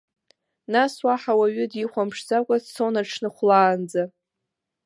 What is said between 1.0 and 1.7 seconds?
уаҳа уаҩы